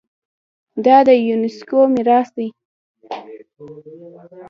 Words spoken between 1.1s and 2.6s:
یونیسکو میراث دی.